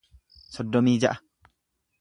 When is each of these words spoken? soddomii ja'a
soddomii 0.55 0.97
ja'a 1.05 1.15